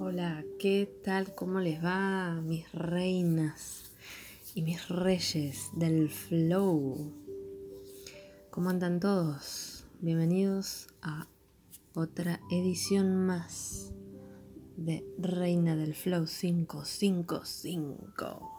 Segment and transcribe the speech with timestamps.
[0.00, 1.36] Hola, ¿qué tal?
[1.36, 3.92] ¿Cómo les va, mis reinas
[4.52, 7.12] y mis reyes del flow?
[8.50, 9.84] ¿Cómo andan todos?
[10.00, 11.28] Bienvenidos a
[11.94, 13.92] otra edición más
[14.76, 18.50] de Reina del Flow 555.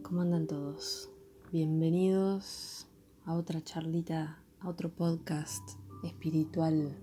[0.00, 1.10] ¿Cómo andan todos?
[1.52, 2.86] Bienvenidos
[3.26, 5.72] a otra charlita, a otro podcast
[6.02, 6.96] espiritual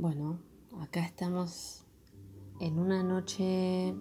[0.00, 0.38] bueno,
[0.80, 1.84] acá estamos
[2.58, 3.94] en una noche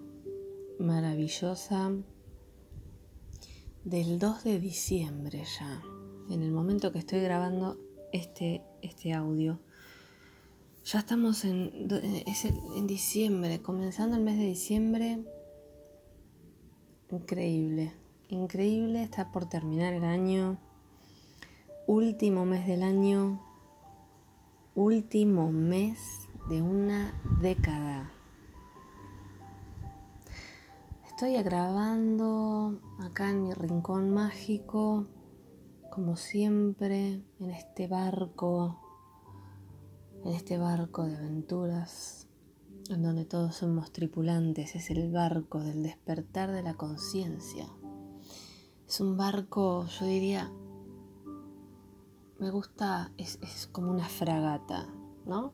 [0.80, 1.92] maravillosa
[3.84, 5.84] del 2 de diciembre ya.
[6.30, 7.78] En el momento que estoy grabando
[8.14, 9.60] este, este audio.
[10.86, 15.20] Ya estamos en, en diciembre, comenzando el mes de diciembre.
[17.12, 17.92] Increíble,
[18.30, 20.62] increíble, está por terminar el año.
[21.88, 23.49] Último mes del año,
[24.80, 26.00] último mes
[26.48, 28.10] de una década.
[31.06, 35.06] Estoy grabando acá en mi rincón mágico,
[35.92, 38.80] como siempre, en este barco,
[40.24, 42.30] en este barco de aventuras,
[42.90, 44.76] en donde todos somos tripulantes.
[44.76, 47.68] Es el barco del despertar de la conciencia.
[48.88, 50.50] Es un barco, yo diría,
[52.40, 54.88] me gusta, es, como una fragata,
[55.26, 55.54] ¿no?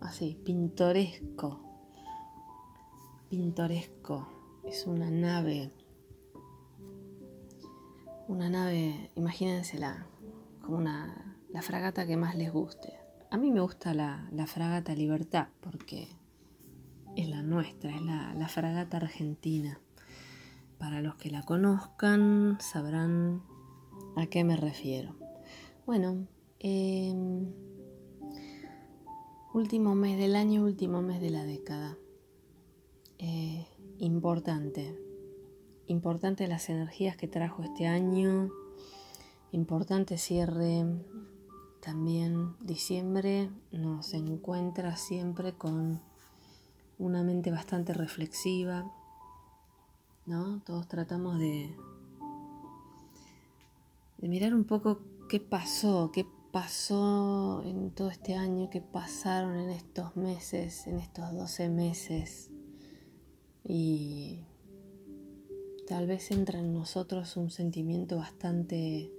[0.00, 1.60] Así, pintoresco.
[3.30, 4.28] Pintoresco.
[4.64, 5.72] Es una nave.
[8.28, 10.06] Una nave, imagínensela,
[10.60, 12.98] como una, la fragata que más les guste.
[13.30, 16.08] A mí me gusta la, fragata Libertad porque
[17.16, 19.80] es la nuestra, es la, la fragata argentina.
[20.78, 23.42] Para los que la conozcan sabrán
[24.16, 25.27] a qué me refiero.
[25.88, 26.26] Bueno,
[26.58, 27.50] em,
[29.54, 31.96] último mes del año, último mes de la década.
[33.16, 34.94] Eh, importante,
[35.86, 38.50] importante las energías que trajo este año,
[39.50, 40.84] importante cierre.
[41.80, 46.02] También diciembre nos encuentra siempre con
[46.98, 48.92] una mente bastante reflexiva,
[50.26, 50.60] ¿no?
[50.66, 51.74] Todos tratamos de,
[54.18, 59.68] de mirar un poco qué pasó, qué pasó en todo este año, qué pasaron en
[59.68, 62.50] estos meses, en estos 12 meses.
[63.62, 64.46] Y
[65.86, 69.12] tal vez entra en nosotros un sentimiento bastante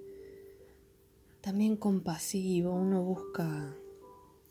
[1.41, 2.73] también compasivo.
[2.73, 3.75] Uno busca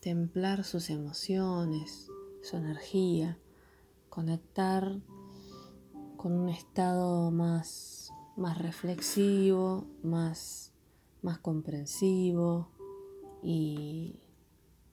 [0.01, 2.09] templar sus emociones,
[2.41, 3.37] su energía,
[4.09, 5.01] conectar
[6.17, 10.73] con un estado más, más reflexivo, más
[11.23, 12.69] más comprensivo
[13.43, 14.21] y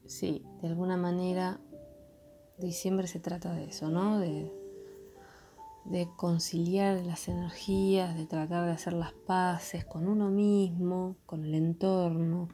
[0.05, 1.59] sí, de alguna manera
[2.57, 4.19] diciembre se trata de eso, ¿no?
[4.19, 4.51] De,
[6.17, 12.49] conciliar las energías, de tratar de hacer las paces con uno mismo, con el entorno,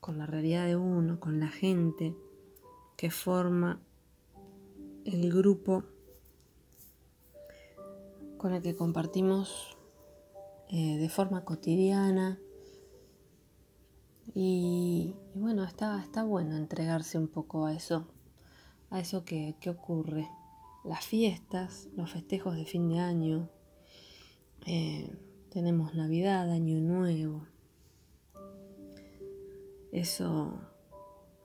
[0.00, 2.14] con la realidad de uno, con la gente
[2.96, 3.80] que forma
[5.04, 5.84] el grupo
[8.38, 9.76] con el que compartimos
[10.70, 12.38] eh, de forma cotidiana
[14.32, 18.06] y, bueno, está, está bueno entregarse un poco a eso,
[18.90, 20.28] a eso que, ocurre.
[20.84, 23.48] Las fiestas, los festejos de fin de año,
[24.66, 25.10] eh,
[25.50, 27.46] tenemos Navidad, Año Nuevo.
[29.92, 30.60] Eso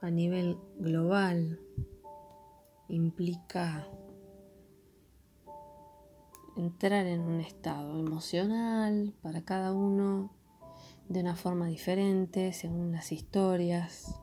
[0.02, 1.60] a nivel global
[2.88, 3.88] implica
[6.58, 10.32] entrar en un estado emocional para cada uno
[11.10, 14.16] de una forma diferente según las historias.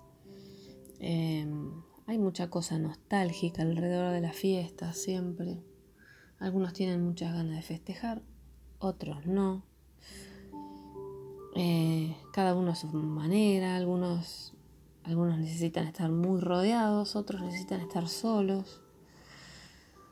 [1.00, 5.60] Em, hay mucha cosa nostálgica alrededor de las fiestas siempre.
[6.38, 8.22] Algunos tienen muchas ganas de festejar,
[8.78, 9.64] otros no.
[11.56, 14.54] Eh, cada uno a su manera, algunos,
[15.03, 18.82] algunos necesitan estar muy rodeados, otros necesitan estar solos.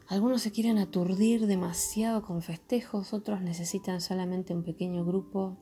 [0.08, 5.56] Algunos se quieren aturdir demasiado con festejos, otros necesitan solamente un pequeño grupo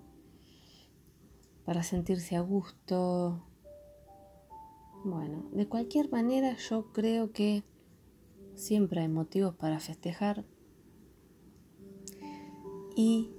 [1.64, 3.40] para sentirse a gusto.
[5.04, 7.64] Bueno, de cualquier manera yo creo que
[8.54, 10.44] siempre hay motivos para festejar
[12.94, 13.30] y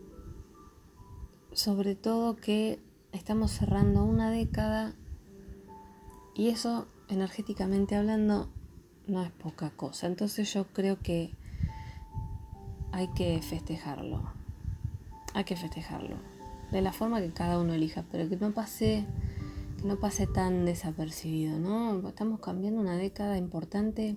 [1.54, 2.80] sobre todo que
[3.12, 4.96] estamos cerrando una década
[6.36, 8.50] y eso energéticamente hablando
[9.08, 10.08] no es poca cosa.
[10.08, 11.36] Entonces yo creo que
[12.92, 14.24] hay que festejarlo.
[15.34, 16.33] Hay que festejarlo
[16.74, 19.06] de la forma que cada uno elija, pero que no pase,
[19.86, 22.10] no pase tan desapercibido, ¿no?
[22.10, 24.16] Estamos cambiando una década importante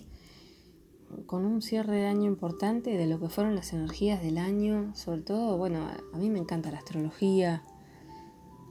[1.27, 5.21] con un cierre de año importante de lo que fueron las energías del año, sobre
[5.21, 7.63] todo, bueno, a mí me encanta la astrología,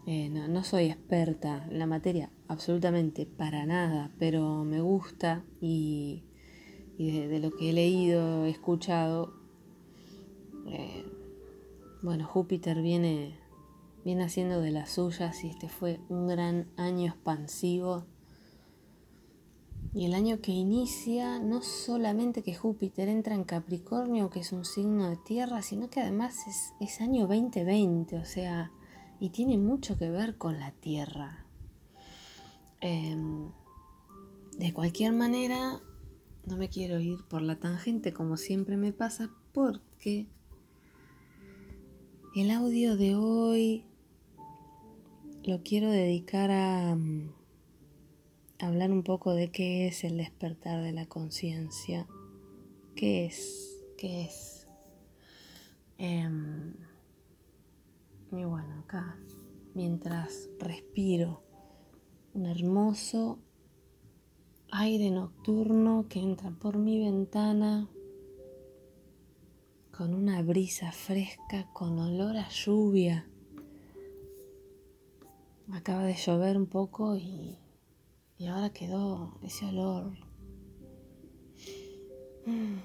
[0.07, 6.23] eh, no, soy experta en la materia, absolutamente para nada, pero me gusta y,
[6.97, 9.33] de, lo que he leído, he escuchado,
[10.67, 11.05] eh,
[12.01, 13.39] bueno, Júpiter viene,
[14.05, 18.05] viene haciendo de las suyas y este fue un gran año expansivo.
[19.95, 24.63] Y el año que inicia, no solamente que Júpiter entra en Capricornio, que es un
[24.63, 28.71] signo de tierra, sino que además es, es año 2020, o sea,
[29.19, 31.45] y tiene mucho que ver con la tierra.
[32.81, 33.51] Em,
[34.57, 35.79] de cualquier manera,
[36.45, 40.27] no me quiero ir por la tangente como siempre me pasa porque
[42.35, 43.85] el audio de hoy
[45.45, 47.31] lo quiero dedicar a, mm,
[48.59, 52.07] hablar un poco de qué es el despertar de la conciencia.
[52.95, 53.86] ¿Qué es?
[53.95, 54.68] ¿Qué es?
[56.00, 56.74] Em,
[58.31, 59.18] y bueno, acá,
[59.75, 61.44] mientras respiro
[62.33, 63.39] un hermoso
[64.71, 67.88] aire nocturno que entra por mi ventana
[69.91, 73.30] con una brisa fresca, con olor a lluvia.
[75.73, 77.57] Acaba de llover un poco y,
[78.47, 80.12] ahora quedó ese olor
[82.45, 82.77] mm,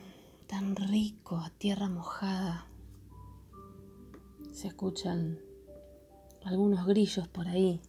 [0.47, 2.71] tan rico a tierra mojada
[4.61, 5.39] se escuchan
[6.45, 7.81] algunos grillos por ahí.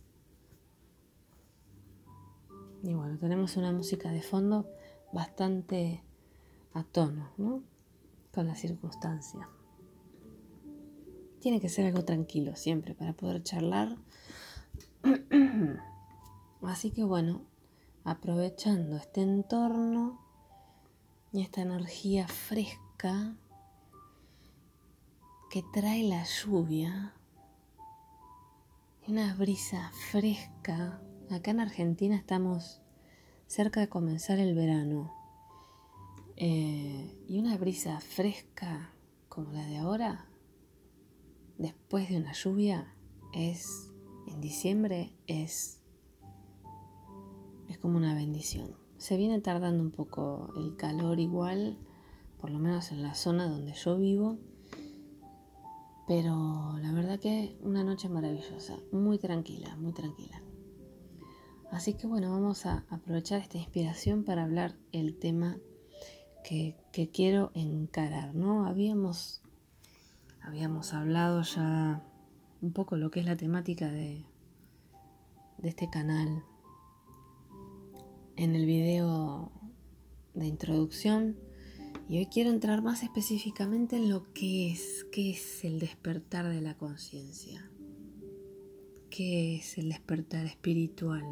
[2.82, 4.70] Y bueno, tenemos una música de fondo
[5.12, 6.02] bastante
[6.74, 7.62] a tono, ¿no?
[8.34, 9.50] Con la circunstancia.
[11.42, 13.98] Tiene que ser algo tranquilo siempre para poder charlar.
[16.62, 17.42] Así que bueno,
[18.04, 20.20] aprovechando este entorno
[21.32, 23.36] y esta energía fresca
[25.50, 27.14] que trae la lluvia
[29.06, 31.02] y una brisa fresca.
[31.30, 32.82] Acá en Argentina estamos
[33.48, 35.14] cerca de comenzar el verano.
[36.38, 38.94] Eh, y una brisa fresca
[39.28, 40.26] como la de ahora,
[41.58, 42.96] después de una lluvia,
[43.34, 43.91] es,
[44.28, 45.82] en diciembre, es,
[47.70, 48.76] es como una bendición.
[48.98, 51.78] Se viene tardando un poco el calor igual,
[52.40, 54.38] por lo menos en la zona donde yo vivo
[56.12, 60.42] pero la verdad que una noche maravillosa, muy tranquila, muy tranquila.
[61.72, 65.58] Así que bueno, vamos a aprovechar esta inspiración para hablar el tema
[66.44, 66.76] que,
[67.14, 68.66] quiero encarar, ¿no?
[68.66, 69.42] Habíamos,
[70.42, 72.04] habíamos hablado ya
[72.62, 74.24] un poco lo que es la temática de,
[75.58, 76.44] de este canal
[78.36, 79.52] en el video
[80.34, 81.38] de introducción
[82.08, 86.60] y hoy quiero entrar más específicamente en lo que es, qué es el despertar de
[86.60, 87.72] la conciencia,
[89.10, 91.24] qué es el despertar espiritual.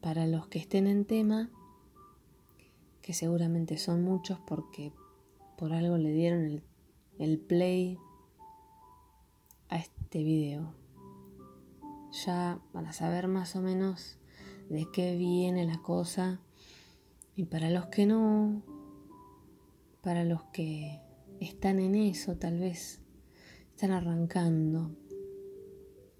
[0.00, 1.50] Para los que estén en tema,
[3.02, 4.92] que seguramente son muchos porque
[5.58, 6.62] por algo le dieron el,
[7.18, 7.98] el play
[9.68, 10.74] a este video.
[12.24, 14.18] Ya van a saber más o menos
[14.68, 16.40] de qué viene la cosa
[17.36, 18.62] y para los que no,
[20.00, 21.00] para los que
[21.40, 23.00] están en eso, tal vez
[23.70, 24.94] están arrancando,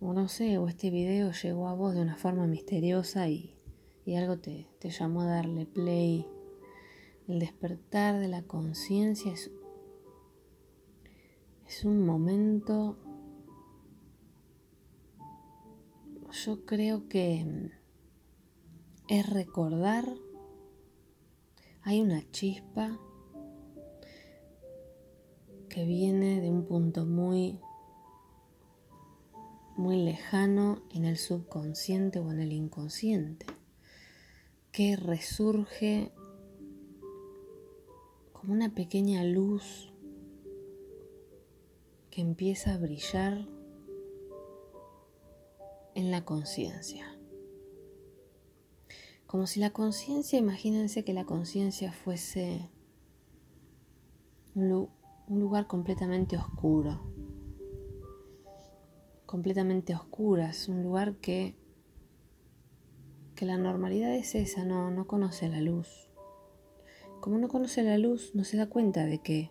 [0.00, 3.54] o no sé, o este video llegó a vos de una forma misteriosa y,
[4.16, 6.26] algo te, te llamó a darle play.
[7.28, 9.50] El despertar de la conciencia es,
[11.66, 12.98] es un momento,
[16.34, 17.70] yo creo que
[19.08, 20.04] es recordar
[21.82, 22.98] hay una chispa
[25.68, 27.60] que viene de un punto muy
[29.76, 33.46] muy lejano en el subconsciente o en el inconsciente,
[34.70, 36.12] que resurge
[38.32, 39.92] como una pequeña luz
[42.10, 43.53] que empieza a brillar
[45.94, 47.06] en la conciencia.
[49.26, 52.70] Como si la conciencia, imagínense que la conciencia fuese
[54.54, 54.88] un,
[55.28, 57.00] lugar completamente oscuro.
[59.26, 61.56] Completamente oscura, es un lugar que,
[63.34, 66.08] que la normalidad es esa, no, no conoce la luz.
[67.20, 69.50] Como no conoce la luz, no se da cuenta de que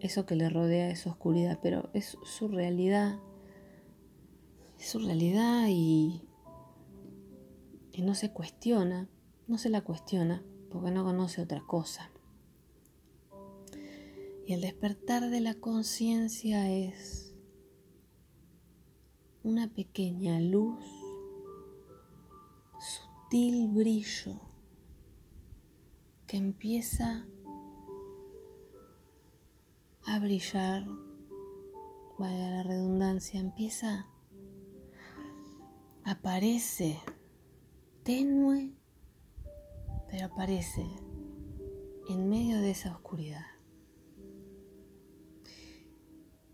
[0.00, 3.18] eso que le rodea es oscuridad, pero es su realidad
[4.78, 6.22] es su realidad y,
[7.92, 9.08] y no se cuestiona,
[9.46, 12.10] no se la cuestiona porque no conoce otra cosa.
[14.46, 17.34] Y el despertar de la conciencia es
[19.42, 20.84] una pequeña luz,
[22.78, 24.40] sutil brillo
[26.26, 27.26] que empieza
[30.04, 30.86] a brillar,
[32.18, 34.06] vaya la redundancia, empieza,
[36.08, 36.98] aparece
[38.02, 38.72] tenue,
[40.08, 40.86] pero aparece
[42.08, 43.44] en medio de esa oscuridad.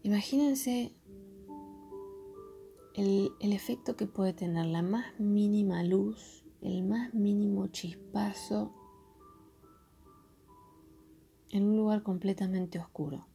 [0.03, 0.97] Imagínense
[2.95, 8.75] el, el, efecto que puede tener la más mínima luz, el más mínimo chispazo
[11.51, 13.29] en un lugar completamente oscuro.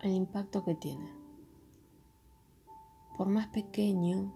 [0.00, 1.23] El impacto que tiene.
[3.16, 4.34] Por más pequeño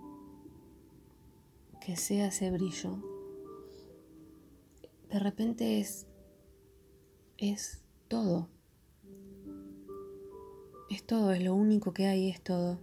[1.80, 2.98] que sea ese brillo,
[5.10, 6.06] de repente es,
[7.38, 8.48] es todo.
[10.90, 12.78] Es todo, es lo único que hay, es todo.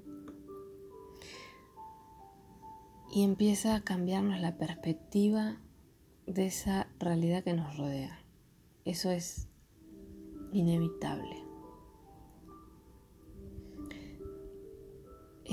[3.13, 5.61] Y empieza a cambiarnos la perspectiva
[6.25, 8.19] de esa realidad que nos rodea.
[8.83, 9.47] Eso es
[10.51, 11.44] inevitable.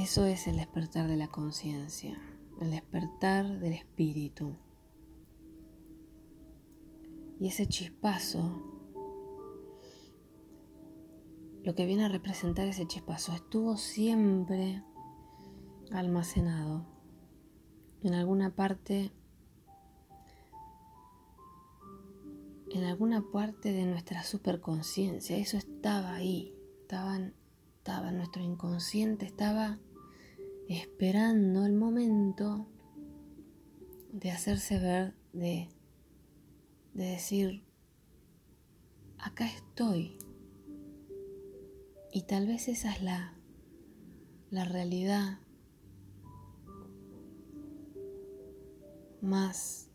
[0.03, 2.21] Eso es el despertar de la conciencia,
[2.61, 4.57] el despertar del espíritu.
[7.39, 8.61] Y ese chispazo,
[11.63, 14.83] lo que viene a representar ese chispazo, estuvo siempre
[15.93, 16.85] almacenado
[18.03, 19.13] en alguna parte
[22.73, 25.37] en alguna parte de nuestra superconciencia.
[25.37, 27.19] Eso estaba ahí, estaba,
[27.77, 29.79] estaba nuestro inconsciente, estaba
[30.69, 32.67] esperando el momento
[34.13, 35.69] de hacerse ver, de,
[36.95, 37.65] de decir,
[39.19, 40.19] acá estoy.
[42.13, 43.35] Y tal vez esa es la,
[44.51, 45.39] la realidad
[49.23, 49.89] más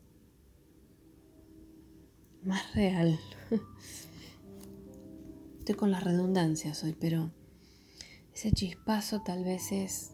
[2.48, 3.20] más real.
[5.60, 7.30] Estoy con las redundancias hoy, pero
[8.34, 10.12] ese chispazo tal vez es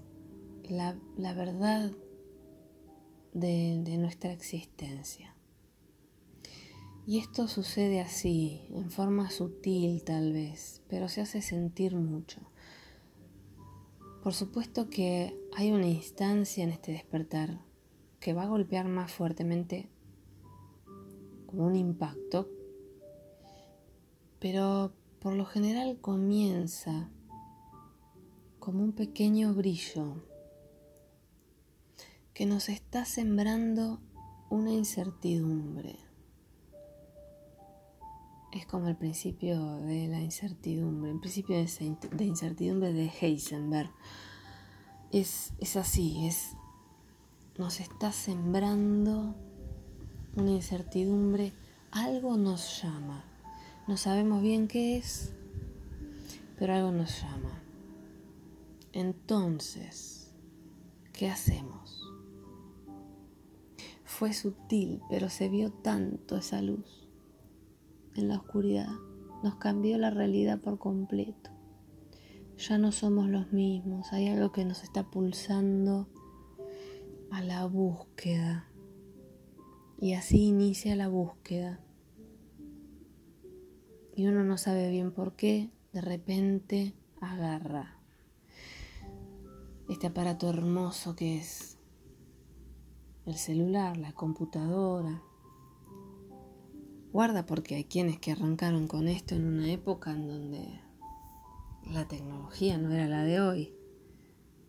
[0.70, 1.92] la, verdad
[3.34, 5.36] de, de nuestra existencia.
[7.06, 12.40] Y esto sucede así, en forma sutil tal vez, pero se hace sentir mucho.
[14.24, 17.60] Por supuesto que hay una instancia en este despertar
[18.22, 19.90] que va a golpear más fuertemente
[21.46, 22.50] como un impacto,
[24.40, 27.10] pero por lo general comienza
[28.60, 30.24] como un pequeño brillo
[32.34, 34.00] que nos está sembrando
[34.50, 35.98] una incertidumbre.
[38.52, 43.92] Es como el principio de la incertidumbre, el principio de incertidumbre de Heisenberg.
[45.12, 46.54] Es, es así, es,
[47.58, 49.36] nos está sembrando
[50.36, 51.54] una incertidumbre,
[51.92, 53.24] algo nos llama.
[53.88, 55.34] No sabemos bien qué es,
[56.58, 57.62] pero algo nos llama.
[58.92, 60.32] Entonces,
[61.12, 62.03] ¿qué hacemos?
[64.20, 67.10] Fue sutil, pero se vio tanto esa luz
[68.16, 68.92] en la oscuridad.
[69.42, 71.50] Nos cambió la realidad por completo.
[72.60, 74.14] Ya no somos los mismos.
[74.14, 76.08] Hay algo que nos está pulsando
[77.32, 78.70] a la búsqueda
[80.00, 81.80] y así inicia la búsqueda.
[84.16, 87.98] Y uno no sabe bien por qué, de repente agarra
[89.90, 91.73] este aparato hermoso que es
[93.26, 95.22] el celular, la computadora.
[97.12, 100.82] Guarda porque hay quienes que arrancaron con esto en una época en donde
[101.92, 103.74] la tecnología no era la de hoy.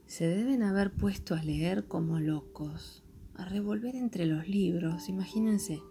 [0.07, 3.03] Se deben haber puesto a leer como locos
[3.35, 5.09] a revolver entre los libros.
[5.09, 5.83] Imagínense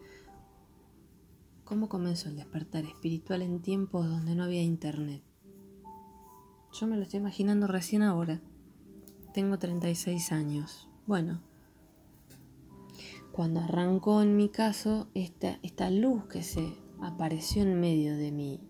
[1.65, 5.24] cómo comenzó el despertar espiritual en tiempos donde no había internet.
[6.72, 8.41] Yo me lo estoy imaginando recién ahora.
[9.34, 10.88] Tengo 36 años.
[11.05, 11.41] Bueno,
[13.34, 18.62] cuando arrancó en mi caso esta, esta luz que se apareció en medio de mi,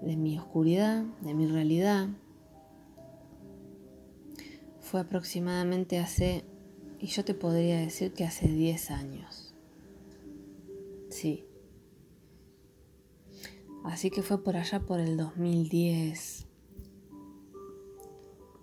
[0.00, 2.08] de mi oscuridad, de mi realidad,
[4.78, 6.44] fue aproximadamente hace
[7.00, 9.54] y yo te podría decir que hace 10 años.
[11.10, 11.44] Sí.
[13.84, 16.46] Así que fue por allá por el 2010.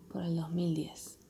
[0.09, 1.20] Por el 2010.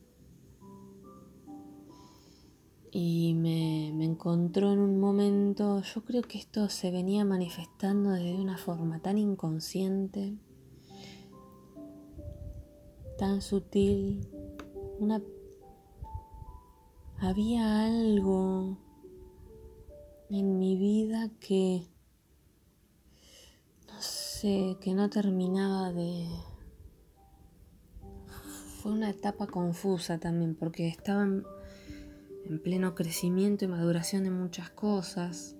[2.91, 8.36] Y me, me, encontró en un momento, yo creo que esto se venía manifestando de
[8.36, 10.36] una forma tan inconsciente,
[13.17, 14.27] tan sutil,
[15.00, 15.21] una
[17.21, 18.77] había algo
[20.29, 21.88] en mi vida que
[23.88, 26.27] no sé, que no terminaba de
[28.81, 31.27] fue una etapa confusa también porque estaba
[32.45, 35.55] en, pleno crecimiento y maduración de muchas cosas.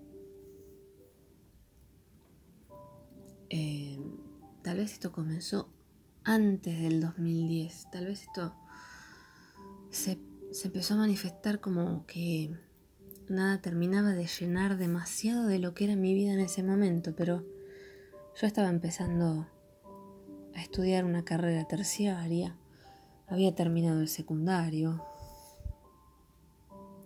[3.50, 4.00] Eh,
[4.64, 5.70] tal vez esto comenzó
[6.24, 8.56] antes del 2010, tal vez esto
[9.90, 10.20] se,
[10.52, 12.56] se empezó a manifestar como que
[13.28, 17.44] nada terminaba de llenar demasiado de lo que era mi vida en ese momento, pero
[18.40, 19.48] yo estaba empezando
[20.56, 22.56] a estudiar una carrera terciaria
[23.32, 25.02] había terminado el secundario.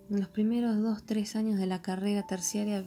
[0.09, 2.85] Los primeros dos, tres años de la carrera terciaria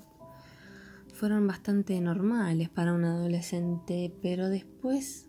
[1.14, 5.26] fueron bastante normales para un adolescente, pero después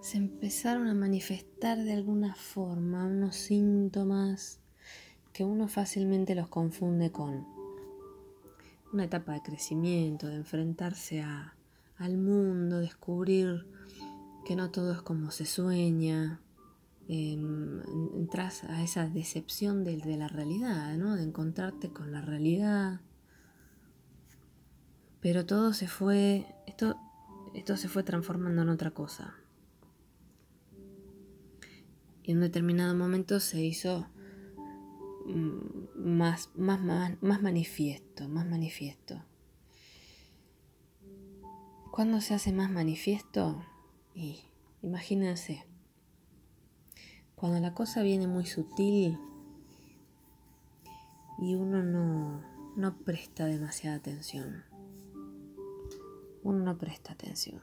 [0.00, 4.60] se empezaron a manifestar de alguna forma unos síntomas
[5.32, 7.44] que uno fácilmente los confunde con
[8.92, 11.56] una etapa de crecimiento, de enfrentarse a,
[11.96, 13.66] al mundo, descubrir
[14.46, 16.40] que no todo es como se sueña,
[17.08, 17.80] em,
[18.14, 21.16] entras a esa decepción de, de, la realidad, ¿no?
[21.16, 23.00] de encontrarte con la realidad.
[25.20, 26.96] Pero todo se fue, esto,
[27.54, 29.34] esto se fue transformando en otra cosa.
[32.22, 34.06] Y en un determinado momento se hizo
[35.26, 39.24] mm, más, más, más, más manifiesto, más manifiesto.
[41.90, 43.64] ¿Cuándo se hace más manifiesto?
[44.14, 44.44] Y
[44.82, 45.64] imagínense,
[47.38, 49.18] cuando la cosa viene muy sutil
[51.38, 52.42] y uno no,
[52.76, 54.64] no presta demasiada atención.
[56.42, 57.60] Uno no presta atención.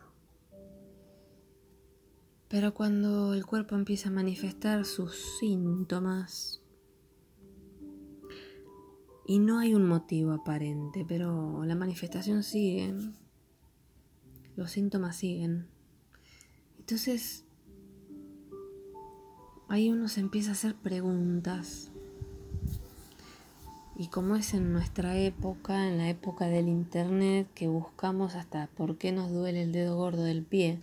[2.48, 6.62] Pero cuando el cuerpo empieza a manifestar sus síntomas
[9.28, 12.94] y no hay un motivo aparente, pero la manifestación sigue,
[14.56, 15.68] los síntomas siguen,
[16.86, 17.45] entonces,
[19.68, 21.92] ahí uno se empieza a hacer preguntas.
[23.98, 28.98] Y como es en nuestra época, en la época del internet, que buscamos hasta por
[28.98, 30.80] qué nos duele el dedo gordo del pie,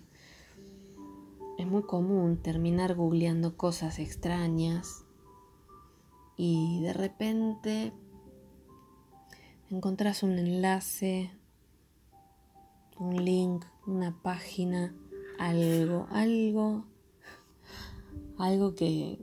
[1.59, 5.05] es muy común terminar googleando cosas extrañas
[6.37, 7.93] y de repente
[9.71, 11.31] encontrás un enlace,
[12.99, 14.95] un link, una página
[15.39, 16.85] algo, algo,
[18.43, 19.21] algo que,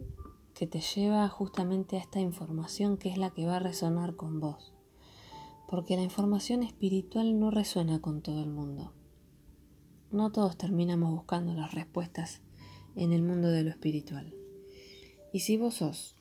[0.54, 4.40] que te lleva justamente a esta información que es la que va a resonar con
[4.40, 4.74] vos.
[5.68, 8.94] Porque la información espiritual no resuena con todo el mundo.
[10.10, 12.42] No todos terminamos buscando las respuestas
[12.96, 14.34] en el mundo de lo espiritual.
[15.34, 16.16] Y si vos sos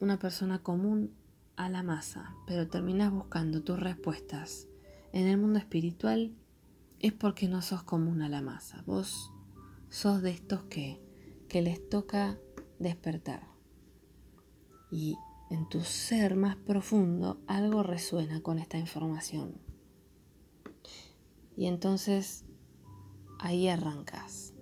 [0.00, 1.14] una persona común
[1.56, 4.68] a la masa, pero terminás buscando tus respuestas
[5.12, 6.34] en el mundo espiritual,
[6.98, 8.82] es porque no sos común a la masa.
[8.86, 9.32] Vos
[9.90, 11.09] sos de estos que,
[11.50, 12.38] que les toca
[12.78, 13.46] despertar.
[14.90, 15.16] Y
[15.50, 19.60] en tu ser más profundo algo resuena con esta información.
[21.56, 22.46] Y entonces
[23.38, 24.54] ahí arrancas.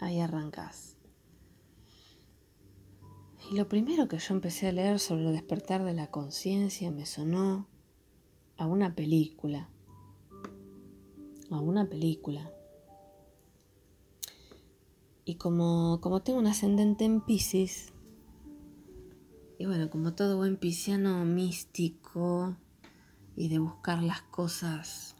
[0.00, 0.98] Ahí arrancas.
[3.50, 7.06] Y lo primero que yo empecé a leer sobre el despertar de la conciencia me
[7.06, 7.66] sonó
[8.58, 9.70] a una película
[11.52, 12.50] a una película.
[15.24, 17.92] Y como, como tengo un ascendente en Pisces,
[19.62, 22.56] y bueno, como todo buen pisciano místico
[23.36, 25.14] y de buscar las cosas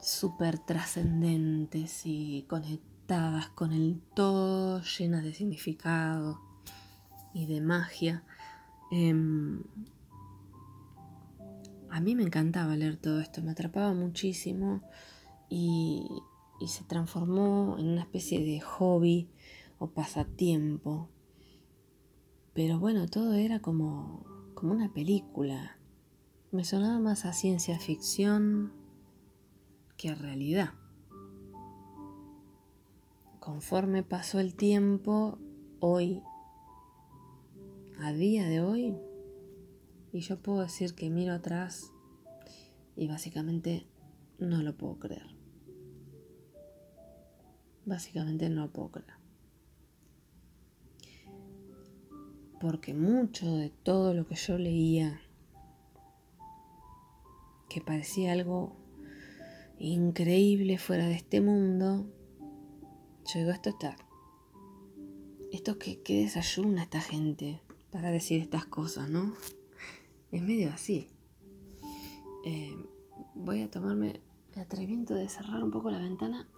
[0.00, 6.40] súper trascendentes y conectadas con el todo, llenas de significado
[7.32, 8.24] y de magia,
[8.90, 9.62] em,
[11.90, 14.82] a mí me encantaba leer todo esto, me atrapaba muchísimo
[15.48, 16.08] y,
[16.68, 19.28] se transformó en una especie de hobby
[19.78, 21.08] o pasatiempo.
[22.54, 25.78] Pero bueno, todo era como, como una película.
[26.50, 28.72] Me sonaba más a ciencia ficción
[29.96, 30.74] que a realidad.
[33.40, 35.38] Conforme pasó el tiempo,
[35.80, 36.22] hoy,
[37.98, 38.96] a día de hoy,
[40.12, 41.92] y yo puedo decir que miro atrás
[42.96, 43.86] y básicamente
[44.38, 45.31] no lo puedo creer.
[47.84, 49.22] Básicamente no creer.
[52.62, 55.20] porque mucho de todo lo que yo leía,
[57.68, 58.76] que parecía algo
[59.80, 62.06] increíble fuera de este mundo,
[63.26, 63.96] yo digo, esto está...
[65.50, 69.34] Esto que, que desayuna esta gente para decir estas cosas, ¿no?
[70.30, 71.08] Es medio así.
[72.46, 72.76] Eh,
[73.34, 74.20] voy a tomarme
[74.54, 76.48] el atrevimiento de cerrar un poco la ventana.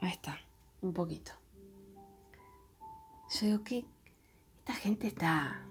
[0.00, 0.38] Ahí está,
[0.82, 1.32] un poquito.
[3.30, 3.84] Yo digo que
[4.58, 5.66] esta gente está.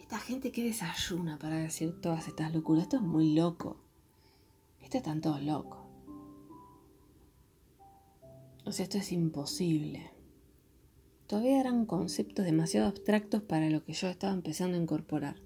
[0.00, 2.84] Esta gente que desayuna para decir todas estas locuras.
[2.84, 3.76] Esto es muy loco.
[4.80, 5.80] Esto están todos locos.
[8.64, 10.10] O sea, esto es imposible.
[11.26, 15.36] Todavía eran conceptos demasiado abstractos para lo que yo estaba empezando a incorporar.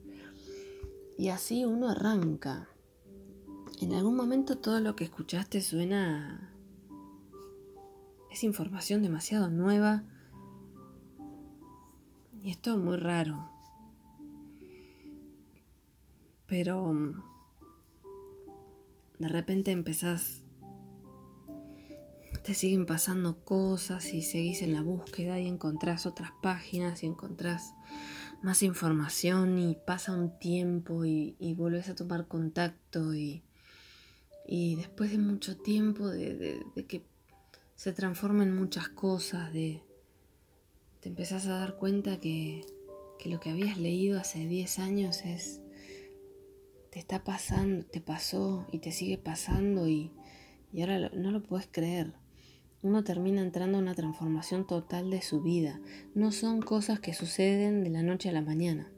[1.16, 2.68] Y así uno arranca.
[3.80, 6.47] En algún momento todo lo que escuchaste suena...
[8.30, 10.04] Es información demasiado nueva.
[12.42, 13.50] Y es muy raro.
[16.46, 16.94] Pero
[19.18, 20.42] de repente empezás
[22.44, 27.74] te siguen pasando cosas y seguís en la búsqueda y encontrás otras páginas y encontrás
[28.42, 33.42] más información y pasa un tiempo y, y volvés a tomar contacto y,
[34.46, 37.04] y después de mucho tiempo de, que
[37.78, 39.84] se transformen muchas cosas, de
[41.00, 42.66] te empezás a dar cuenta que,
[43.20, 45.62] que lo que habías leído hace 10 años es
[46.90, 50.12] te está pasando, te pasó y te sigue pasando y,
[50.72, 52.12] y ahora no lo puedes creer
[52.82, 55.80] uno termina entrando en una transformación total de su vida.
[56.14, 58.92] No son cosas que suceden de la noche a la mañana.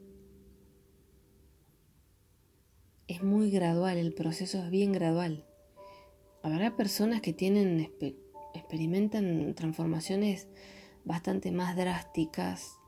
[3.07, 5.45] Es muy gradual, el proceso es bien gradual.
[6.43, 7.91] Habrá personas que tienen,
[8.71, 10.47] experimentan transformaciones
[11.03, 12.79] bastante más drásticas,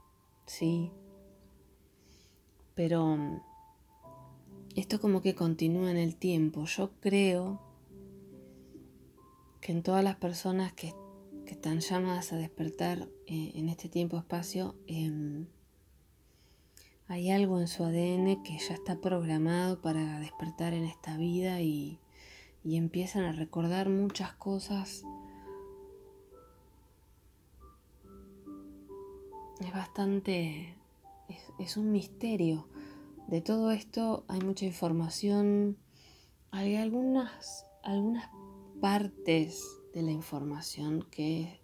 [0.45, 0.91] sí.
[2.73, 3.41] Pero mm,
[4.77, 6.63] esto como que continúa en el tiempo.
[6.63, 7.61] Yo creo
[9.59, 10.93] que en todas las personas que,
[11.47, 15.45] están llamadas a despertar eh, en este tiempo-espacio, em,
[17.07, 21.99] hay algo en su ADN que ya está programado para despertar en esta vida y,
[22.63, 25.03] empiezan a recordar muchas cosas.
[29.63, 30.75] Es bastante,
[31.57, 32.67] es, un misterio.
[33.27, 35.77] De todo esto hay mucha información,
[36.51, 38.29] hay algunas, algunas
[38.81, 41.61] partes de la información que,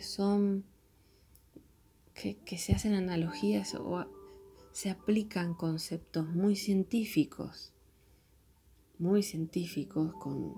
[0.00, 0.64] son,
[2.14, 4.04] que, se hacen analogías o
[4.72, 7.72] se aplican conceptos muy científicos,
[8.98, 10.56] muy científicos, con,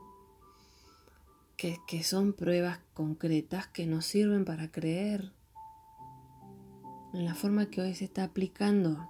[1.58, 5.34] que, que son pruebas concretas que nos sirven para creer
[7.12, 9.08] en la forma que hoy se está aplicando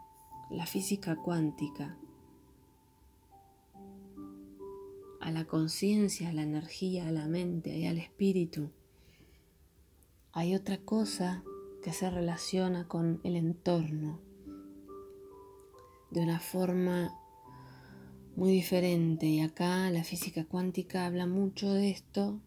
[0.51, 1.97] la física cuántica
[5.21, 8.71] a la conciencia, a la energía, a la mente y al espíritu.
[10.33, 11.45] Hay otra cosa
[11.83, 14.19] que se relaciona con el entorno
[16.11, 17.17] de una forma
[18.35, 22.41] muy diferente y acá la física cuántica habla mucho de esto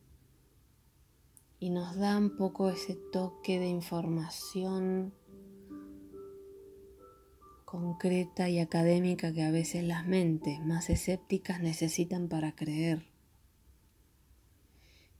[1.59, 5.13] y nos da un poco ese toque de información
[7.65, 13.05] concreta y académica que a veces las mentes más escépticas necesitan para creer.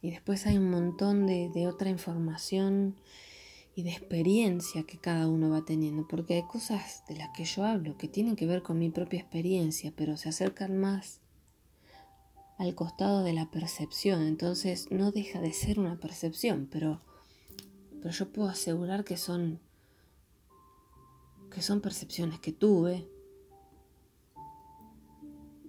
[0.01, 2.95] Y después hay un montón de, otra información
[3.75, 7.65] y de experiencia que cada uno va teniendo, porque hay cosas de las que yo
[7.65, 11.21] hablo que tienen que ver con mi propia experiencia, pero se acercan más
[12.59, 17.01] al costado de la percepción, entonces no deja de ser una percepción, pero,
[18.01, 19.59] pero yo puedo asegurar que son
[21.55, 23.07] que son percepciones que tuve,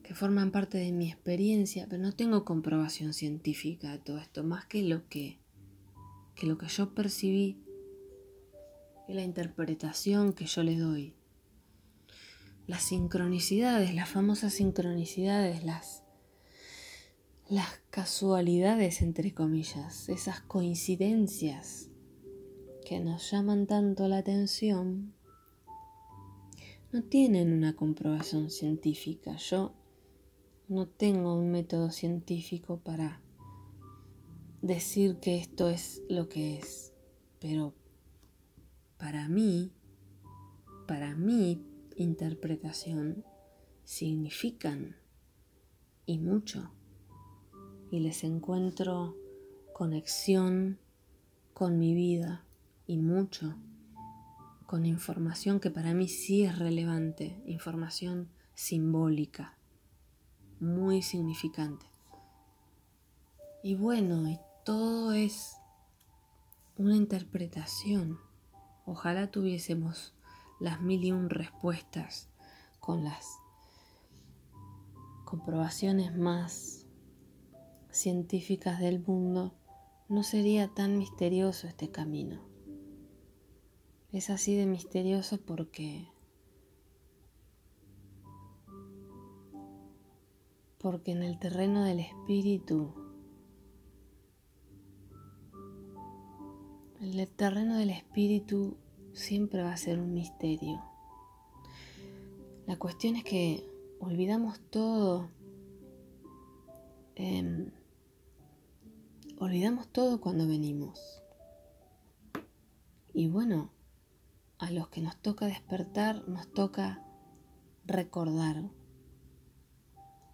[0.02, 4.66] que forman parte de mi experiencia, pero no tengo comprobación científica de todo esto, más
[4.66, 5.38] que lo que,
[6.34, 7.62] que lo que yo percibí
[9.06, 11.14] y la interpretación que yo le doy.
[12.66, 16.02] Las sincronicidades, las famosas sincronicidades, las,
[17.48, 21.90] las casualidades, entre comillas, esas coincidencias
[22.84, 25.15] que nos llaman tanto la atención
[26.92, 29.36] no tienen una comprobación científica.
[29.36, 29.74] Yo
[30.68, 33.20] no tengo un método científico para
[34.62, 36.92] decir que esto es lo que es,
[37.40, 37.74] pero
[38.98, 39.72] para mí,
[40.86, 41.62] para mi
[41.96, 43.24] interpretación,
[43.84, 44.96] significan
[46.06, 46.70] y mucho.
[47.90, 49.16] Y les encuentro
[49.72, 50.78] conexión
[51.52, 52.44] con mi vida,
[52.86, 53.56] y mucho
[54.66, 59.56] con información que para mí sí es relevante, información simbólica,
[60.60, 61.86] muy significante.
[63.62, 65.56] Y bueno, y todo es
[66.76, 68.18] una interpretación.
[68.84, 70.14] Ojalá tuviésemos
[70.60, 72.28] las mil y un respuestas
[72.80, 73.24] con las
[75.24, 76.86] comprobaciones más
[77.90, 79.54] científicas del mundo,
[80.08, 82.55] no sería tan misterioso este camino.
[84.16, 86.08] Es así de misterioso porque
[90.78, 92.94] porque en el terreno del espíritu
[97.02, 98.78] el terreno del espíritu
[99.12, 100.82] siempre va a ser un misterio.
[102.66, 103.68] La cuestión es que
[104.00, 105.28] olvidamos todo.
[107.16, 107.70] Em,
[109.38, 111.22] olvidamos todo cuando venimos.
[113.12, 113.75] Y bueno,
[114.58, 117.02] a los que nos toca despertar, nos toca
[117.84, 118.70] recordar,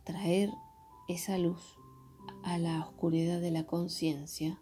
[0.05, 0.51] traer
[1.09, 1.61] esa luz
[2.45, 4.61] a la oscuridad de la conciencia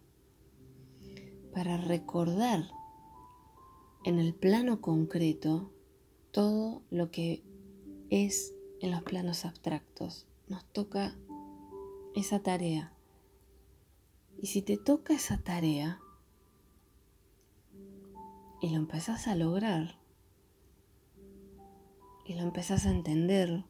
[1.52, 2.70] para recordar
[4.04, 5.72] en el plano concreto
[6.30, 7.42] todo lo que
[8.08, 10.26] es en los planos abstractos.
[10.48, 11.16] Nos toca
[12.14, 12.92] esa tarea.
[14.40, 15.99] Y si te toca esa tarea
[18.60, 20.00] y lo empezás a lograr
[22.30, 23.64] y lo empezás a entender,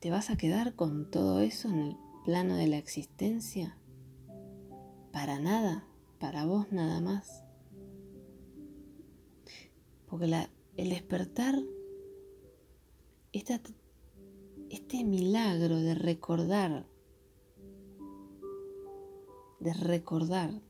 [0.00, 3.76] ¿te vas a quedar con todo eso en el plano de la existencia?
[5.12, 5.86] Para nada,
[6.18, 7.44] para vos nada más.
[10.06, 11.56] Porque el despertar,
[13.32, 16.86] este milagro de recordar,
[19.60, 20.62] de recordar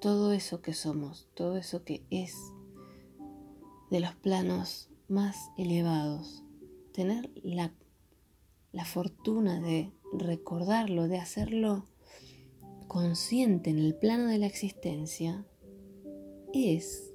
[0.00, 2.34] todo eso que somos, todo eso que es
[3.90, 6.42] de los planos más elevados,
[6.92, 7.72] tener la,
[8.72, 11.84] la fortuna de recordarlo, de hacerlo
[12.88, 15.44] consciente en el plano de la existencia,
[16.52, 17.12] es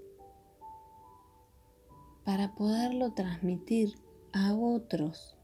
[2.23, 3.95] para poderlo transmitir
[4.31, 5.35] a otros.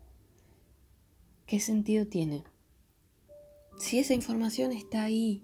[1.45, 2.43] ¿Qué sentido tiene?
[3.77, 5.43] Si esa información está ahí,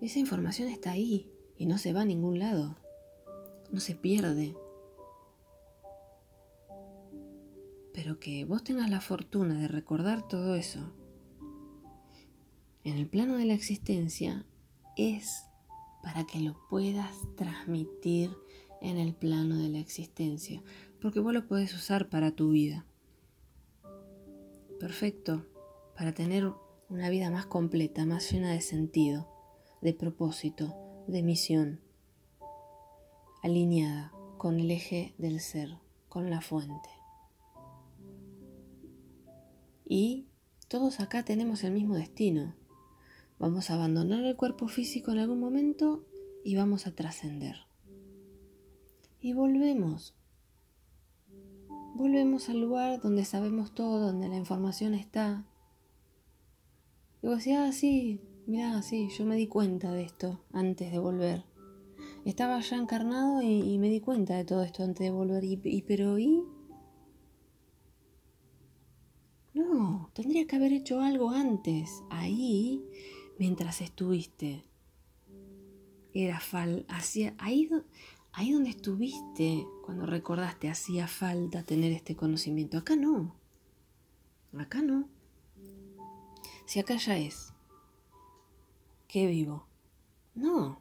[0.00, 2.76] esa información está ahí y no se va a ningún lado,
[3.70, 4.56] no se pierde.
[7.92, 10.92] Pero que vos tengas la fortuna de recordar todo eso
[12.82, 14.46] en el plano de la existencia
[14.96, 15.44] es
[16.02, 18.30] para que lo puedas transmitir
[18.80, 20.62] en el plano de la existencia,
[21.00, 22.86] porque vos lo puedes usar para tu vida.
[24.78, 25.44] Perfecto,
[25.94, 26.50] para tener
[26.88, 29.28] una vida más completa, más llena de sentido,
[29.80, 30.74] de propósito,
[31.06, 31.80] de misión,
[33.42, 36.88] alineada con el eje del ser, con la fuente.
[39.86, 40.26] Y
[40.68, 42.54] todos acá tenemos el mismo destino.
[43.38, 46.04] Vamos a abandonar el cuerpo físico en algún momento
[46.44, 47.70] y vamos a trascender
[49.20, 50.14] y volvemos.
[51.94, 55.44] Volvemos al lugar donde sabemos todo, donde la información está.
[57.22, 60.98] Y vos decís, ah, sí, mirá, sí, yo me di cuenta de esto antes de
[60.98, 61.44] volver.
[62.24, 65.44] Estaba ya encarnado y, me di cuenta de todo esto antes de volver.
[65.44, 66.42] Y, pero ¿y?
[69.54, 72.84] No, tendría que haber hecho algo antes, ahí,
[73.38, 74.64] mientras estuviste.
[76.12, 77.70] Era fal, hacía, ahí,
[78.32, 82.78] ahí donde estuviste cuando recordaste hacía falta tener este conocimiento.
[82.78, 83.36] Acá no.
[84.58, 85.08] Acá no.
[86.66, 87.49] Si acá ya es.
[89.10, 89.66] ¿Qué vivo?
[90.34, 90.80] No.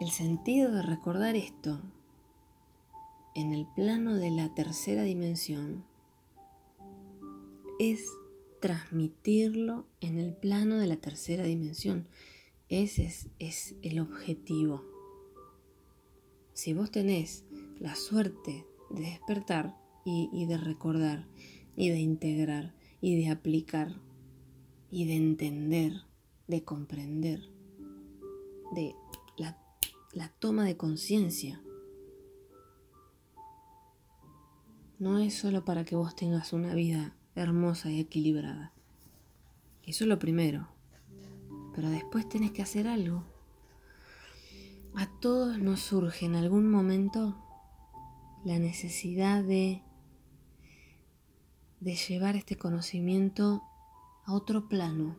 [0.00, 1.80] El sentido de recordar esto
[3.34, 5.84] en el plano de la tercera dimensión
[7.78, 8.06] es
[8.60, 12.06] transmitirlo en el plano de la tercera dimensión.
[12.68, 14.92] Ese es, es el objetivo
[16.54, 17.44] si vos tenés
[17.80, 21.26] la suerte de despertar y, de recordar
[21.76, 24.00] y de integrar y de aplicar
[24.90, 26.02] y de entender,
[26.52, 27.40] de comprender,
[28.72, 28.94] de
[29.38, 29.56] la,
[30.12, 31.62] la toma de conciencia.
[34.98, 38.74] No es solo para que vos tengas una vida hermosa y equilibrada.
[39.84, 40.68] Eso es lo primero.
[41.74, 43.24] Pero después tenés que hacer algo.
[44.94, 47.42] A todos nos surge en algún momento
[48.44, 49.82] la necesidad de,
[51.80, 53.62] de llevar este conocimiento
[54.26, 55.16] a otro plano,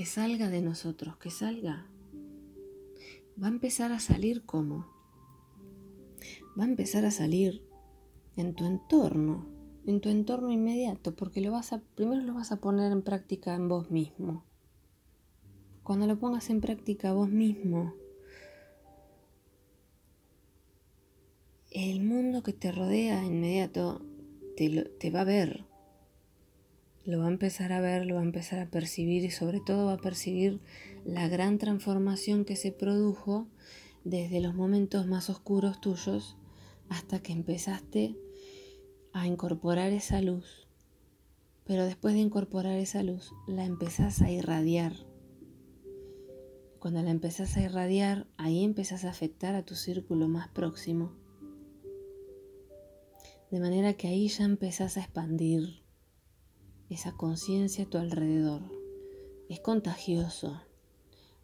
[0.00, 1.86] que salga de nosotros, que salga.
[3.38, 4.86] Va a empezar a salir como.
[6.58, 7.62] Va a empezar a salir
[8.34, 9.46] en tu entorno,
[9.84, 13.54] en tu entorno inmediato, porque lo vas a, primero lo vas a poner en práctica
[13.54, 14.42] en vos mismo.
[15.82, 17.92] Cuando lo pongas en práctica vos mismo,
[21.70, 24.00] el mundo que te rodea inmediato
[24.56, 25.66] te, te va a ver,
[27.10, 29.86] lo va a empezar a ver, lo va a empezar a percibir y sobre todo
[29.86, 30.60] va a percibir
[31.04, 33.48] la gran transformación que se produjo
[34.04, 36.36] desde los momentos más oscuros tuyos
[36.88, 38.16] hasta que empezaste
[39.12, 40.68] a incorporar esa luz.
[41.64, 44.92] Pero después de incorporar esa luz, la empezás a irradiar.
[46.78, 51.12] Cuando la empezás a irradiar, ahí empezás a afectar a tu círculo más próximo.
[53.50, 55.79] De manera que ahí ya empezás a expandir
[56.90, 58.62] esa conciencia a tu alrededor.
[59.48, 60.60] Es contagioso.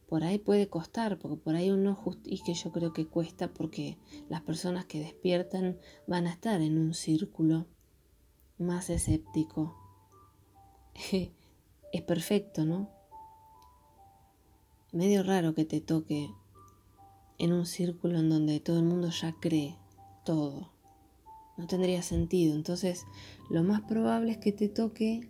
[0.09, 3.99] Por ahí puede costar, porque por ahí uno y que yo creo que cuesta porque
[4.29, 7.67] las personas que despiertan van a estar en un círculo
[8.59, 9.77] más escéptico.
[11.93, 12.91] es perfecto, ¿no?
[14.93, 16.31] Medio raro que te toque
[17.39, 19.77] en un círculo en donde todo el mundo ya cree
[20.25, 20.71] todo.
[21.57, 22.55] No tendría sentido.
[22.55, 23.07] Entonces,
[23.51, 25.29] lo más probable es que te toque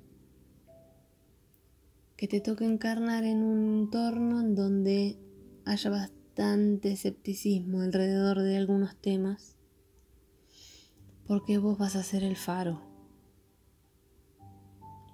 [2.17, 5.19] que te toque encarnar en un entorno en donde
[5.67, 9.57] haya bastante escepticismo alrededor de algunos temas,
[11.27, 12.81] porque vos vas a ser el faro.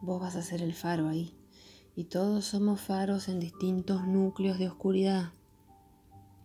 [0.00, 1.34] Vos vas a ser el faro ahí.
[1.94, 5.32] Y todos somos faros en distintos núcleos de oscuridad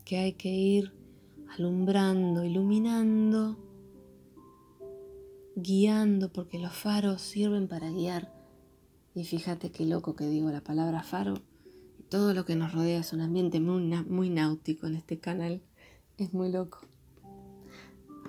[0.06, 0.94] que hay que ir
[1.58, 3.58] alumbrando, iluminando,
[5.56, 8.37] guiando, porque los faros sirven para guiar
[9.18, 11.40] y fíjate qué loco que digo la palabra faro.
[12.08, 15.60] Todo lo que nos rodea es un ambiente muy, muy náutico en este canal.
[16.20, 16.82] Es muy loco.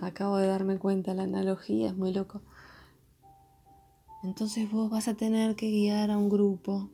[0.01, 2.40] Acabo de darme cuenta, la analogía es muy loco.
[4.24, 6.88] Entonces vos vas a tener que guiar a un grupo.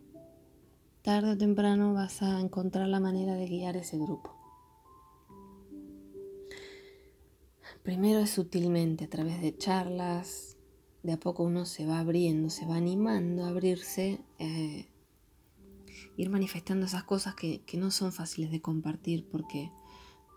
[1.02, 4.34] Tarde o temprano vas a encontrar la manera de guiar ese grupo.
[7.84, 10.53] Primero es sutilmente, a través de charlas,
[11.04, 14.88] de a poco uno se va abriendo, se va animando a abrirse, eh,
[16.16, 19.70] ir manifestando esas cosas que, no son fáciles de compartir porque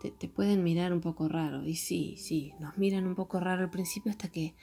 [0.02, 1.64] te, te, pueden mirar un poco raro.
[1.64, 4.54] Y sí, sí, nos miran un poco raro al principio hasta que,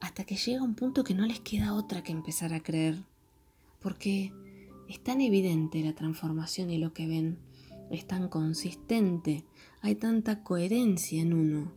[0.00, 3.04] hasta que llega un punto que no les queda otra que empezar a creer.
[3.80, 4.32] Porque
[4.88, 7.38] es tan evidente la transformación y lo que ven,
[7.90, 9.44] es tan consistente,
[9.82, 11.72] hay tanta coherencia en uno,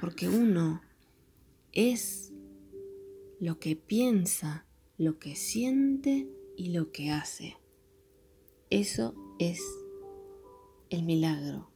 [0.00, 0.82] porque uno
[1.72, 2.33] es
[3.40, 4.66] lo que piensa,
[4.96, 7.56] lo que siente y lo que hace.
[8.70, 9.60] Eso es
[10.90, 11.70] el milagro.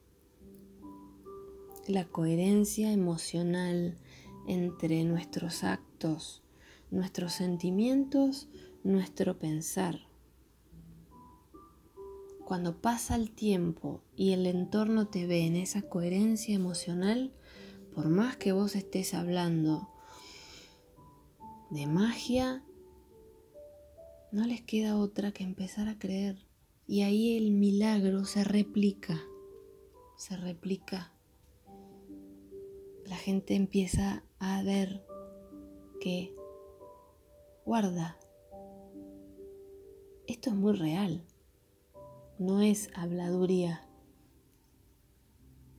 [1.86, 3.96] La coherencia emocional
[4.46, 6.42] entre nuestros actos,
[6.90, 8.48] nuestros sentimientos,
[8.84, 10.08] nuestro pensar.
[12.44, 17.34] Cuando pasa el tiempo y el entorno te ve en esa coherencia emocional,
[17.94, 19.90] por más que vos estés hablando
[21.70, 22.64] de magia,
[24.33, 26.46] no les queda otra que empezar a creer.
[26.87, 29.20] Y ahí el milagro se replica,
[30.16, 31.12] se replica.
[33.04, 35.04] La gente empieza a ver
[36.00, 36.35] que,
[37.64, 38.18] guarda,
[40.26, 41.24] esto es muy real,
[42.38, 43.87] no es habladuría,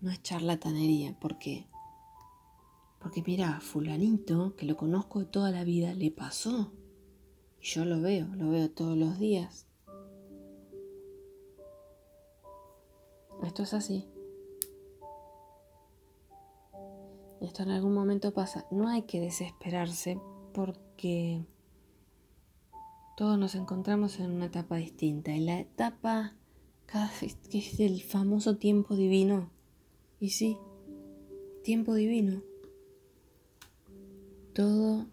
[0.01, 1.68] no es charlatanería, porque
[2.99, 6.73] porque mira, fulanito, que lo conozco de toda la vida, le pasó.
[7.61, 9.67] Y yo lo veo, lo veo todos los días.
[13.43, 14.05] Esto es así.
[17.39, 18.65] Esto en algún momento pasa.
[18.69, 20.19] No hay que desesperarse
[20.53, 21.45] porque
[23.15, 25.31] todos nos encontramos en una etapa distinta.
[25.31, 26.35] En la etapa
[27.49, 29.51] que es el famoso tiempo divino.
[30.19, 30.57] Y sí,
[31.63, 32.48] tiempo divino
[34.53, 35.07] todo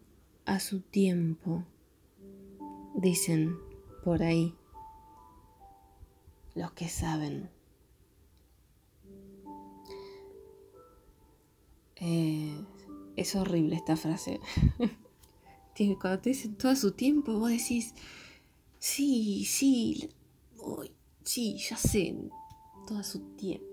[0.44, 1.64] a su tiempo,
[2.94, 3.56] dicen
[4.04, 4.54] por ahí
[6.54, 7.50] los que saben.
[11.96, 12.64] Eh,
[13.16, 14.40] es horrible esta frase.
[16.00, 17.94] Cuando te dicen todo a su tiempo, vos decís,
[18.78, 20.08] sí, sí,
[21.22, 22.16] sí, ya sé,
[22.86, 23.66] todo a su tiempo.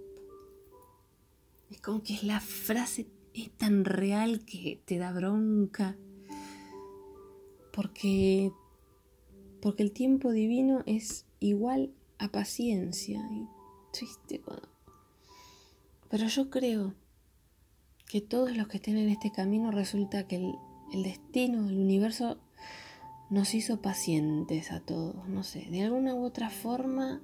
[1.71, 5.97] Es como que es la frase es tan real que te da bronca.
[7.71, 8.51] Porque,
[9.61, 13.47] porque el tiempo divino es igual a paciencia y
[13.91, 14.41] triste.
[16.09, 16.93] Pero yo creo
[18.07, 20.53] que todos los que estén en este camino resulta que el,
[20.93, 22.37] el destino, el universo
[23.29, 27.21] nos hizo pacientes a todos, no sé, de alguna u otra forma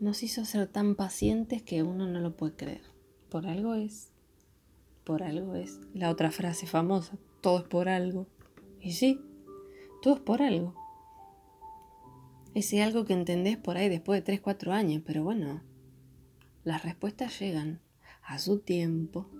[0.00, 2.82] nos hizo ser tan pacientes que uno no lo puede creer.
[3.30, 4.11] Por algo es,
[5.04, 5.80] por algo es.
[5.94, 8.26] La otra frase famosa, todo es por algo.
[8.80, 9.20] Y sí,
[10.02, 10.74] todo es por algo.
[12.54, 15.62] Ese algo que entendés por ahí después de 3, 4 años, pero bueno,
[16.64, 17.80] las respuestas llegan
[18.22, 19.30] a su tiempo.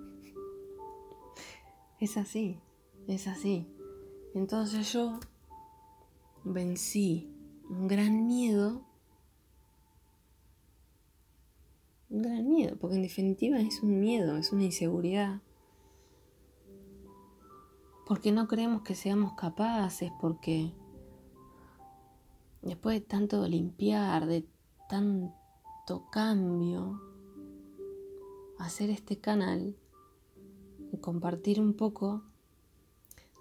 [2.01, 2.59] Es así,
[3.07, 3.69] es así.
[4.35, 5.21] Entonces yo
[6.45, 7.31] vencí
[7.69, 8.85] un gran miedo.
[12.09, 15.41] Un gran miedo, porque en definitiva es un miedo, es una inseguridad.
[18.13, 20.71] Porque no creemos que seamos capaces, porque
[22.61, 24.45] después de tanto limpiar, de
[24.87, 27.01] tanto cambio,
[28.59, 29.75] hacer este canal
[30.93, 32.23] y compartir un poco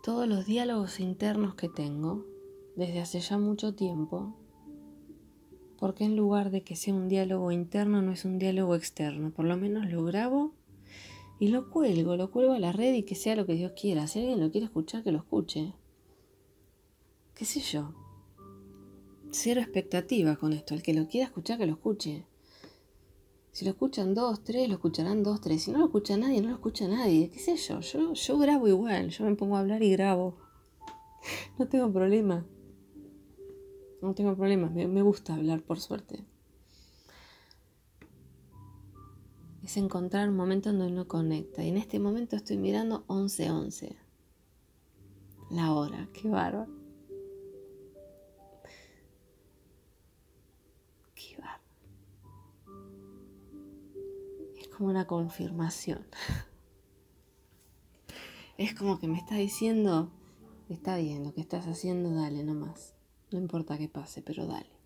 [0.04, 2.26] todos los diálogos internos que tengo
[2.78, 4.38] desde hace ya mucho tiempo,
[5.80, 9.44] porque en lugar de que sea un diálogo interno no es un diálogo externo, por
[9.44, 10.54] lo menos lo grabo
[11.42, 14.06] y lo cuelgo, lo cuelgo a la red y que sea lo que Dios quiera.
[14.06, 15.74] Si alguien lo quiere escuchar, que lo escuche.
[17.34, 17.96] ¿Qué sé yo?
[19.32, 20.76] Cero expectativa con esto.
[20.76, 22.28] El que lo quiera escuchar, que lo escuche.
[23.52, 25.64] Si lo escuchan dos, tres, lo escucharán dos, tres.
[25.64, 27.32] Si no lo escucha nadie, no lo escucha nadie.
[27.32, 27.80] ¿Qué sé yo?
[27.80, 29.10] Yo, yo grabo igual.
[29.10, 30.38] Yo me pongo a hablar y grabo.
[31.58, 32.46] No tengo problema.
[34.00, 34.70] No tengo problema.
[34.70, 36.24] Me, me gusta hablar, por suerte.
[39.72, 41.64] Es encontrar un momento donde uno conecta.
[41.64, 43.96] Y en este momento estoy mirando 11:11.
[45.50, 46.70] La hora, qué bárbaro.
[51.16, 51.64] Qué bárbaro.
[54.60, 56.06] Es como una confirmación.
[58.58, 60.12] Es como que me está diciendo,
[60.68, 62.94] está bien, lo que estás haciendo, dale nomás.
[63.32, 64.81] No importa qué pase, pero dale.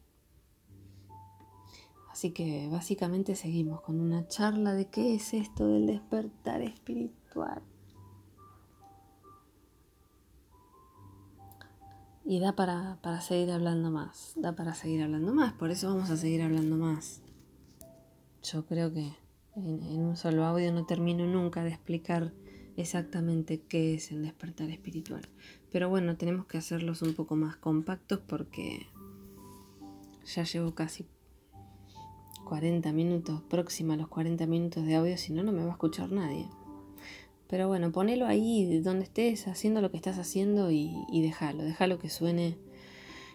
[2.15, 7.61] Así que básicamente seguimos con una charla de qué es esto del despertar espiritual.
[12.23, 16.15] Y da para, seguir hablando más, da para seguir hablando más, por eso vamos a
[16.15, 17.21] seguir hablando más.
[18.43, 19.11] Yo creo que
[19.57, 22.31] en, en un solo audio no termino nunca de explicar
[22.77, 25.27] exactamente qué es el despertar espiritual.
[25.69, 28.87] Pero bueno, tenemos que hacerlos un poco más compactos porque
[30.23, 31.05] ya llevo casi
[32.45, 35.71] 40 minutos, próxima a los 40 minutos de audio, si no, no me va a
[35.71, 36.47] escuchar nadie.
[37.47, 42.09] Pero bueno, ponelo ahí donde estés haciendo lo que estás haciendo y, y déjalo, que
[42.09, 42.57] suene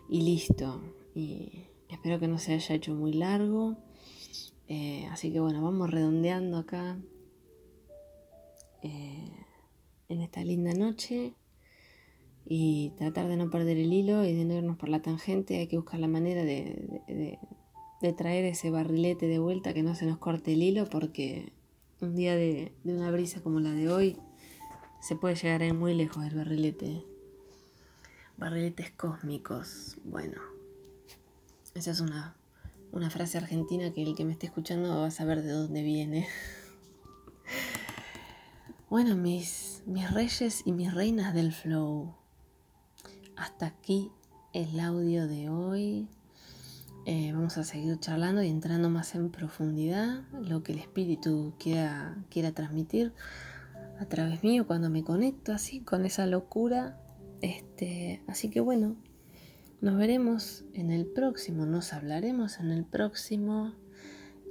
[0.08, 0.80] y listo.
[1.14, 3.76] Y espero que no se haya hecho muy largo.
[4.68, 6.98] Eh, así que bueno, vamos redondeando acá
[8.82, 9.30] eh,
[10.08, 11.34] en esta linda noche
[12.46, 15.58] y tratar de no perder el hilo y de no irnos por la tangente.
[15.58, 17.38] Hay que buscar la manera de
[18.16, 21.52] traer ese barrilete de vuelta que no se nos corte el hilo porque
[22.00, 24.16] un día de, una brisa como la de hoy
[25.00, 27.04] se puede llegar muy lejos del barrilete.
[28.38, 29.98] Barriletes cósmicos.
[30.04, 30.40] Bueno,
[31.74, 32.36] esa es una,
[32.90, 36.26] una frase argentina que el que me esté escuchando va a saber de dónde viene.
[38.88, 42.16] Bueno, mis, mis reyes y mis reinas del flow.
[43.36, 44.10] Hasta aquí
[44.52, 46.08] el audio de hoy.
[47.12, 52.16] Eh, vamos a seguir charlando y entrando más en profundidad lo que el espíritu quiera,
[52.30, 53.12] quiera transmitir
[53.98, 57.00] a través mío cuando me conecto así con esa locura.
[57.40, 58.94] Este, así que bueno,
[59.80, 63.74] nos veremos en el próximo, nos hablaremos en el próximo.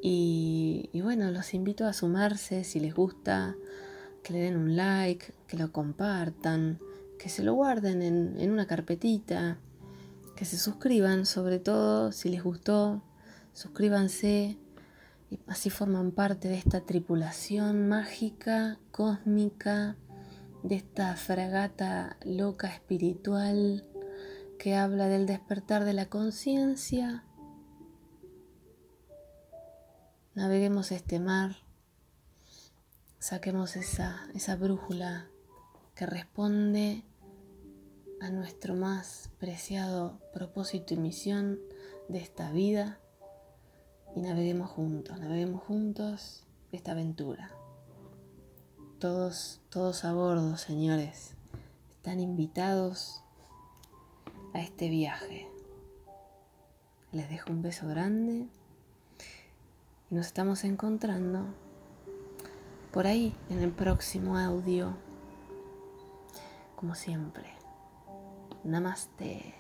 [0.02, 3.56] Y, bueno, los invito a sumarse si les gusta,
[4.22, 6.80] que le den un like, que lo compartan,
[7.18, 9.60] que se lo guarden en, en una carpetita
[10.40, 13.04] que se suscriban, sobre todo si les gustó,
[13.52, 14.58] suscríbanse
[15.30, 19.98] y así forman parte de esta tripulación mágica, cósmica,
[20.64, 23.86] de esta fragata loca espiritual
[24.58, 27.26] que habla del despertar de la conciencia.
[30.36, 31.58] Naveguemos este mar,
[33.18, 35.28] saquemos esa, esa brújula
[35.96, 37.04] que responde
[38.22, 41.60] a nuestro más preciado propósito y misión
[42.08, 43.00] de esta vida
[44.16, 47.52] y naveguemos juntos, naveguemos juntos esta aventura.
[49.00, 51.36] Todos, todos a bordo, señores,
[51.90, 53.24] están invitados
[54.54, 55.48] a este viaje.
[57.12, 58.48] Les dejo un beso grande
[60.10, 61.46] y nos estamos encontrando
[62.92, 64.98] por ahí en el próximo audio.
[66.76, 67.59] Como siempre.
[68.66, 69.59] ナマステ。